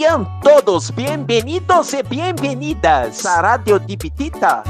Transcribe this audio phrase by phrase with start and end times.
[0.00, 4.64] Sean todos bem-vindos e bem-vindas à Rádio Dibitita.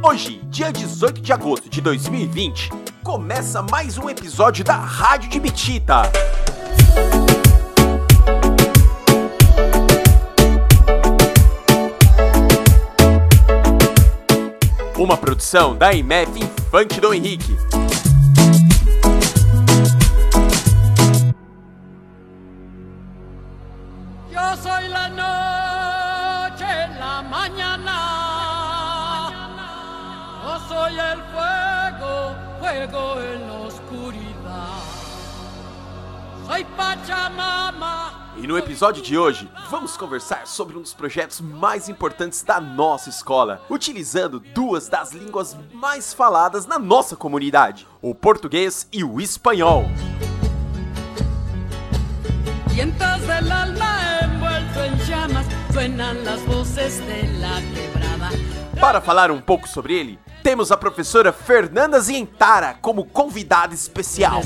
[0.00, 2.70] Hoje, dia 18 de agosto de 2020,
[3.02, 6.02] começa mais um episódio da Rádio Dibitita.
[14.96, 17.65] Uma produção da IMEF Infante do Henrique.
[36.64, 38.32] Pachamama.
[38.36, 43.08] E no episódio de hoje, vamos conversar sobre um dos projetos mais importantes da nossa
[43.08, 49.84] escola, utilizando duas das línguas mais faladas na nossa comunidade: o português e o espanhol.
[52.68, 58.30] Vientos del alma envuelto en llamas, suenan las voces de la quebrada.
[58.78, 64.42] Para falar um pouco sobre ele, temos a professora Fernanda Zientara como convidada especial.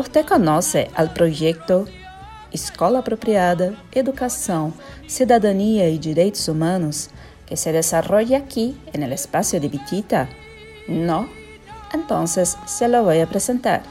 [0.00, 1.84] Usted conoce al proyecto
[2.50, 4.72] Escola Apropriada, Educação,
[5.06, 7.10] Cidadania y Direitos Humanos
[7.44, 10.26] que se desarrolla aquí en el espacio de Vitita?
[10.88, 11.28] ¿No?
[11.92, 13.82] Entonces se lo voy a presentar.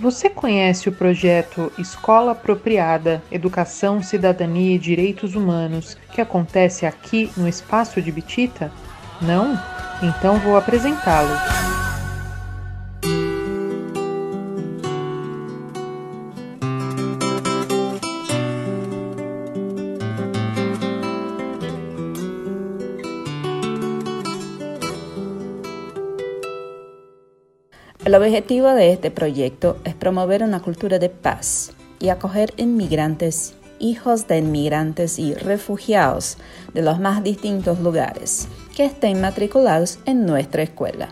[0.00, 7.46] Você conhece o projeto Escola Apropriada, Educação, Cidadania e Direitos Humanos que acontece aqui no
[7.46, 8.72] espaço de Bitita?
[9.20, 9.58] Não?
[10.02, 11.62] Então vou apresentá-lo.
[28.04, 34.28] El objetivo de este proyecto es promover una cultura de paz y acoger inmigrantes, hijos
[34.28, 36.38] de inmigrantes y refugiados
[36.72, 41.08] de los más distintos lugares que estén matriculados en nuestra escuela.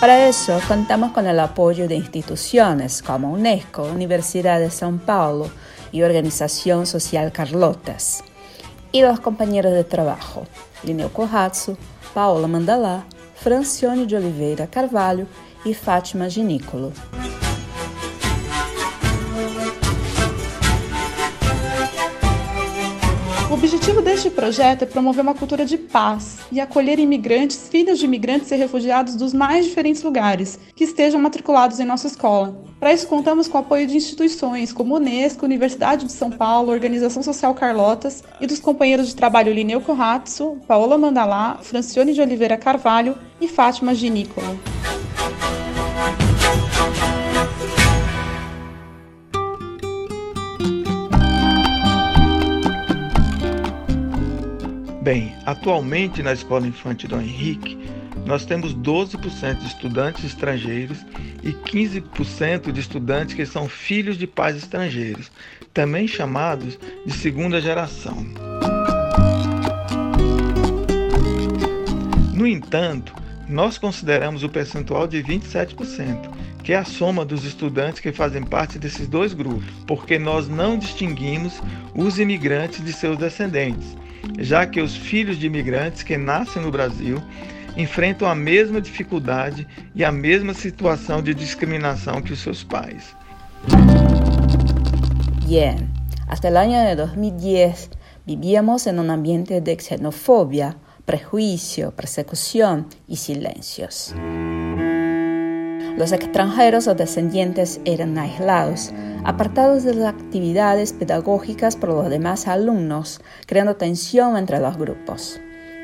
[0.00, 5.50] Para eso contamos con el apoyo de instituciones como UNESCO, Universidad de São Paulo
[5.90, 8.22] y Organización Social Carlotas,
[8.92, 10.46] y los compañeros de trabajo,
[10.84, 11.76] Lineu Kohatsu,
[12.14, 15.26] Paola Mandalá, Francione de Oliveira Carvalho
[15.64, 16.92] e Fátima Ginícolo.
[23.50, 28.04] O objetivo deste projeto é promover uma cultura de paz e acolher imigrantes, filhos de
[28.04, 32.62] imigrantes e refugiados dos mais diferentes lugares, que estejam matriculados em nossa escola.
[32.78, 37.22] Para isso, contamos com o apoio de instituições como Unesco, Universidade de São Paulo, Organização
[37.22, 43.16] Social Carlotas e dos companheiros de trabalho Lineu Kohatsu, Paola Mandalá, Francione de Oliveira Carvalho
[43.40, 44.58] e Fátima Ginícola.
[55.08, 57.78] Bem, atualmente na Escola Infante Dom Henrique,
[58.26, 60.98] nós temos 12% de estudantes estrangeiros
[61.42, 65.32] e 15% de estudantes que são filhos de pais estrangeiros,
[65.72, 68.16] também chamados de segunda geração.
[72.34, 73.14] No entanto,
[73.48, 76.30] nós consideramos o percentual de 27%,
[76.62, 80.76] que é a soma dos estudantes que fazem parte desses dois grupos, porque nós não
[80.76, 81.62] distinguimos
[81.94, 83.96] os imigrantes de seus descendentes,
[84.38, 87.22] já que os filhos de imigrantes que nascem no Brasil
[87.76, 93.14] enfrentam a mesma dificuldade e a mesma situação de discriminação que os seus pais.
[95.46, 95.88] Bien,
[96.28, 97.90] hasta el año de 2010
[98.26, 100.76] vivíamos en un ambiente de xenofobia,
[101.06, 104.14] prejuicio, persecución y silencios.
[105.98, 108.92] Los extranjeros o descendientes eran aislados,
[109.24, 115.40] apartados de las actividades pedagógicas por los demás alumnos, creando tensión entre los grupos.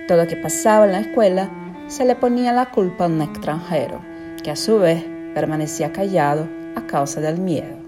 [0.06, 1.50] Todo lo que pasaba en la escuela
[1.88, 4.00] se le ponía la culpa a un extranjero,
[4.44, 5.04] que a su vez
[5.34, 6.46] permanecía callado
[6.76, 7.83] a causa del miedo.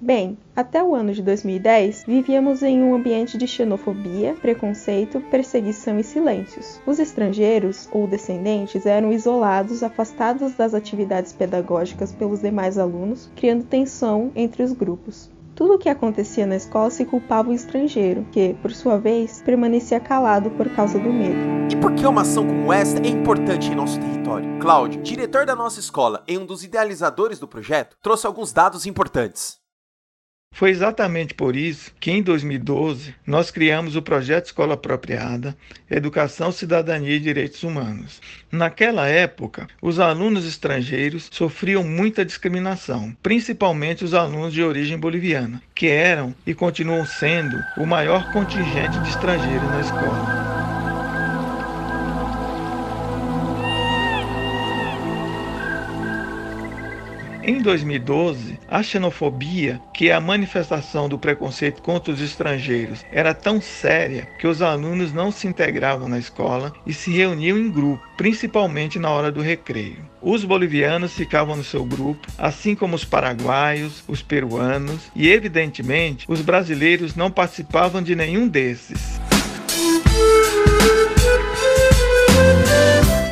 [0.00, 6.04] Bem, até o ano de 2010, vivíamos em um ambiente de xenofobia, preconceito, perseguição e
[6.04, 6.80] silêncios.
[6.86, 14.30] Os estrangeiros ou descendentes eram isolados, afastados das atividades pedagógicas pelos demais alunos, criando tensão
[14.36, 15.28] entre os grupos.
[15.56, 19.98] Tudo o que acontecia na escola se culpava o estrangeiro, que, por sua vez, permanecia
[19.98, 21.72] calado por causa do medo.
[21.72, 24.60] E por que uma ação como esta é importante em nosso território?
[24.60, 29.58] Cláudio, diretor da nossa escola e um dos idealizadores do projeto, trouxe alguns dados importantes.
[30.58, 35.56] Foi exatamente por isso que, em 2012, nós criamos o projeto Escola Apropriada,
[35.88, 38.20] Educação, Cidadania e Direitos Humanos.
[38.50, 45.86] Naquela época, os alunos estrangeiros sofriam muita discriminação, principalmente os alunos de origem boliviana, que
[45.86, 50.47] eram e continuam sendo o maior contingente de estrangeiros na escola.
[57.48, 63.58] Em 2012, a xenofobia, que é a manifestação do preconceito contra os estrangeiros, era tão
[63.58, 68.98] séria que os alunos não se integravam na escola e se reuniam em grupo, principalmente
[68.98, 70.04] na hora do recreio.
[70.20, 76.42] Os bolivianos ficavam no seu grupo, assim como os paraguaios, os peruanos e, evidentemente, os
[76.42, 79.18] brasileiros não participavam de nenhum desses.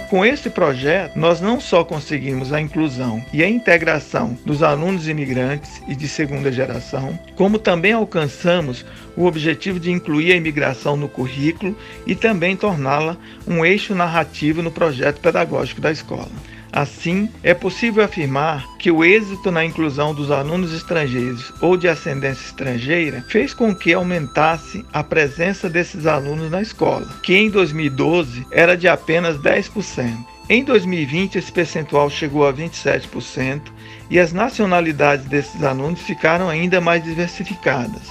[0.09, 5.83] Com este projeto, nós não só conseguimos a inclusão e a integração dos alunos imigrantes
[5.89, 8.87] e de segunda geração, como também alcançamos
[9.17, 11.77] o objetivo de incluir a imigração no currículo
[12.07, 13.17] e também torná-la
[13.49, 16.31] um eixo narrativo no projeto pedagógico da escola.
[16.77, 22.45] Assim, é possível afirmar que o êxito na inclusão dos alunos estrangeiros ou de ascendência
[22.45, 28.77] estrangeira fez com que aumentasse a presença desses alunos na escola, que em 2012 era
[28.77, 30.19] de apenas 10%.
[30.51, 33.63] Em 2020, esse percentual chegou a 27%
[34.11, 38.03] e as nacionalidades desses alunos ficaram ainda mais diversificadas.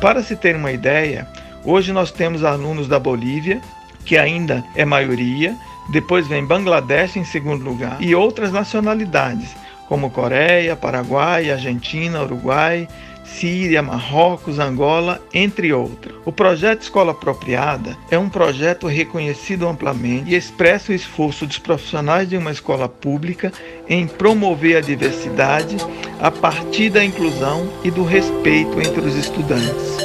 [0.00, 1.26] Para se ter uma ideia,
[1.64, 3.60] Hoje nós temos alunos da Bolívia,
[4.04, 5.56] que ainda é maioria,
[5.90, 9.54] depois vem Bangladesh em segundo lugar e outras nacionalidades,
[9.88, 12.86] como Coreia, Paraguai, Argentina, Uruguai,
[13.24, 16.14] Síria, Marrocos, Angola, entre outros.
[16.26, 22.28] O projeto Escola Apropriada é um projeto reconhecido amplamente e expressa o esforço dos profissionais
[22.28, 23.50] de uma escola pública
[23.88, 25.76] em promover a diversidade
[26.20, 30.04] a partir da inclusão e do respeito entre os estudantes.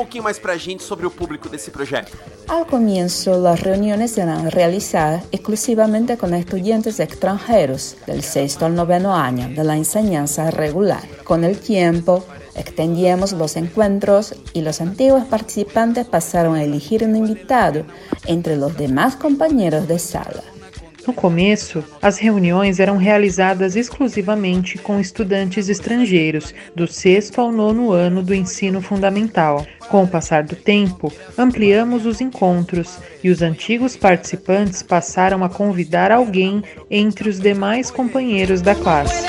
[0.00, 2.16] pouquinho mais gente sobre o público desse projeto.
[2.48, 9.50] Al comienzo, las reuniones eran realizadas exclusivamente con estudiantes extranjeros del sexto al noveno año
[9.50, 11.02] de la enseñanza regular.
[11.22, 12.24] Con el tiempo,
[12.54, 17.84] extendimos los encuentros y los antiguos participantes pasaron a elegir un invitado
[18.24, 20.42] entre los demás compañeros de sala.
[21.06, 28.22] No começo, as reuniões eram realizadas exclusivamente com estudantes estrangeiros do sexto ao nono ano
[28.22, 29.66] do ensino fundamental.
[29.88, 36.12] Com o passar do tempo, ampliamos os encontros e os antigos participantes passaram a convidar
[36.12, 39.24] alguém entre os demais companheiros da classe.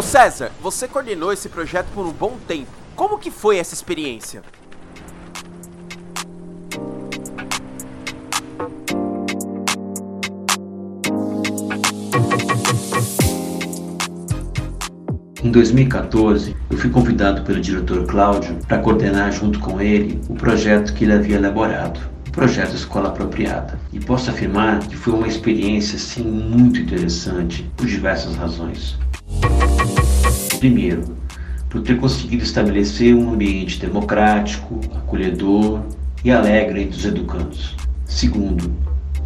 [0.00, 2.70] César, você coordenou esse projeto por um bom tempo.
[2.96, 4.42] Como que foi essa experiência?
[15.44, 20.94] Em 2014, eu fui convidado pelo diretor Cláudio para coordenar junto com ele o projeto
[20.94, 23.78] que ele havia elaborado, o projeto Escola Apropriada.
[23.92, 28.96] E posso afirmar que foi uma experiência sim muito interessante por diversas razões.
[30.62, 31.02] Primeiro,
[31.68, 35.82] por ter conseguido estabelecer um ambiente democrático, acolhedor
[36.24, 37.74] e alegre entre os educandos.
[38.04, 38.70] Segundo,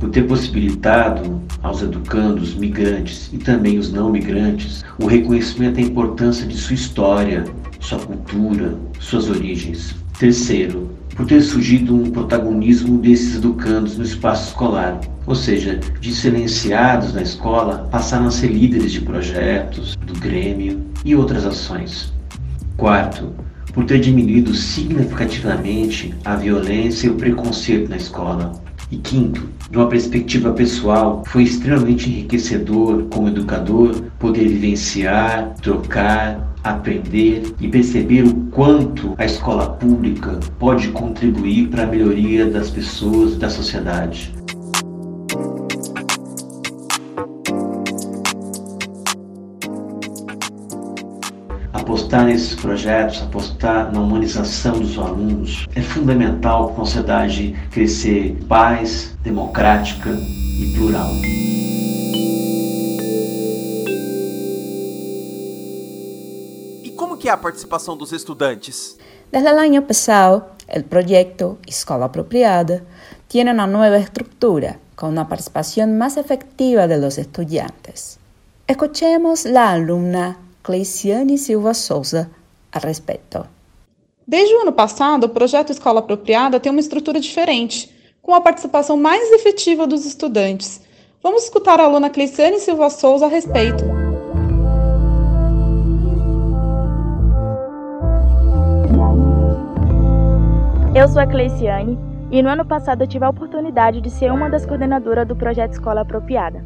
[0.01, 6.47] por ter possibilitado aos educandos migrantes e também os não migrantes o reconhecimento da importância
[6.47, 7.45] de sua história,
[7.81, 9.95] sua cultura, suas origens.
[10.19, 17.15] Terceiro, por ter surgido um protagonismo desses educandos no espaço escolar, ou seja, de silenciados
[17.15, 22.13] na escola passaram a ser líderes de projetos, do Grêmio e outras ações.
[22.77, 23.33] Quarto,
[23.73, 28.53] por ter diminuído significativamente a violência e o preconceito na escola.
[28.91, 37.43] E quinto, de uma perspectiva pessoal, foi extremamente enriquecedor como educador poder vivenciar, trocar, aprender
[37.61, 43.37] e perceber o quanto a escola pública pode contribuir para a melhoria das pessoas e
[43.37, 44.35] da sociedade.
[51.87, 59.17] apostar nesses projetos, apostar na humanização dos alunos, é fundamental para uma sociedade crescer paz,
[59.23, 61.11] democrática e plural.
[66.97, 68.99] Como que é a participação dos estudantes?
[69.31, 72.83] Desde el año pasado, el proyecto Escola Apropiada
[73.29, 78.19] tiene una nueva estructura con una participación más efectiva de los estudiantes.
[78.67, 82.29] Escuchemos la alumna Cleiciane Silva Souza
[82.73, 83.47] a respeito.
[84.27, 88.97] Desde o ano passado, o projeto Escola Apropriada tem uma estrutura diferente, com a participação
[88.97, 90.81] mais efetiva dos estudantes.
[91.23, 93.96] Vamos escutar a aluna Cleiciane Silva Souza a respeito.
[100.97, 101.99] Eu sou a Cleiciane
[102.31, 105.73] e no ano passado eu tive a oportunidade de ser uma das coordenadoras do projeto
[105.73, 106.65] Escola Apropriada.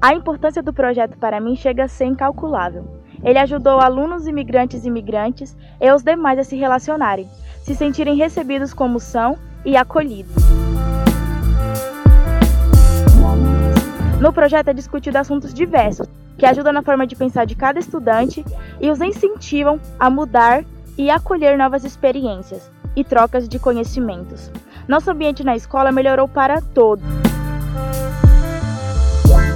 [0.00, 2.84] A importância do projeto para mim chega a ser incalculável.
[3.22, 7.28] Ele ajudou alunos imigrantes e imigrantes e os demais a se relacionarem,
[7.62, 10.34] se sentirem recebidos como são e acolhidos.
[14.20, 18.44] No projeto é discutido assuntos diversos, que ajudam na forma de pensar de cada estudante
[18.80, 20.64] e os incentivam a mudar
[20.98, 24.50] e acolher novas experiências e trocas de conhecimentos.
[24.88, 27.04] Nosso ambiente na escola melhorou para todos.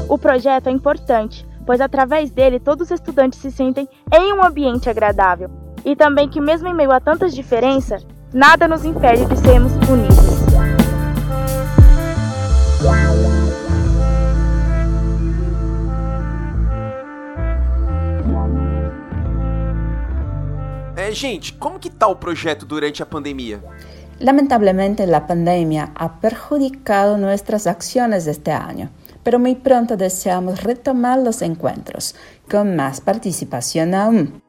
[0.09, 4.89] O projeto é importante pois através dele todos os estudantes se sentem em um ambiente
[4.89, 5.51] agradável.
[5.85, 10.36] E também que, mesmo em meio a tantas diferenças, nada nos impede de sermos unidos.
[21.07, 23.63] É, gente, como que tá o projeto durante a pandemia?
[24.21, 28.91] Lamentablemente, a pandemia ha perjudicado nossas ações este ano
[29.23, 32.15] pero muy pronto deseamos retomar los encuentros,
[32.49, 34.41] com mais participação aún.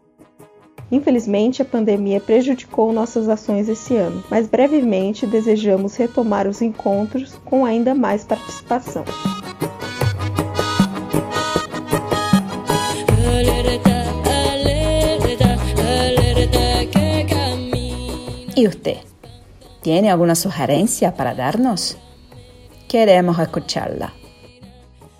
[0.92, 7.66] Infelizmente, a pandemia prejudicou nossas ações esse ano, mas brevemente desejamos retomar os encontros com
[7.66, 9.04] ainda mais participação.
[18.58, 18.98] E você?
[19.84, 21.96] Tem alguma sugerência para darnos?
[22.88, 24.12] Queremos escuchá-la.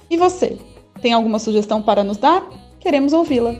[0.10, 0.58] E você,
[1.04, 2.42] tem alguma sugestão para nos dar?
[2.80, 3.54] Queremos ouvi-la.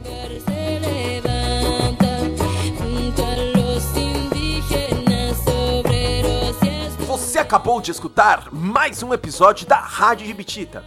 [7.06, 10.82] Você acabou de escutar mais um episódio da Rádio de Bitita.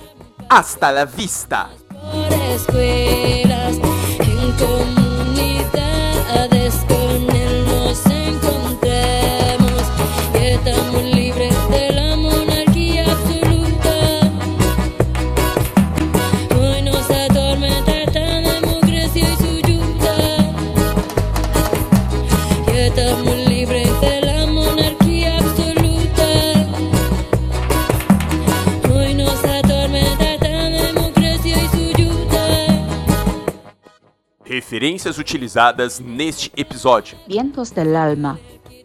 [0.50, 1.70] Hasta la vista!
[35.02, 38.40] Referências utilizadas neste episódio: Vientos del Alma,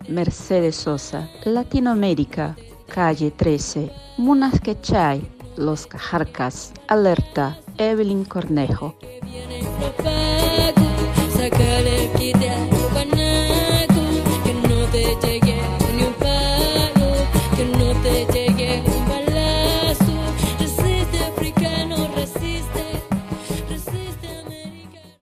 [0.08, 2.56] Mercedes Sosa, Latinoamérica,
[2.88, 5.22] Calle 13, Munas Quechay,
[5.58, 8.96] Los Cajarcas, Alerta, Evelyn Cornejo.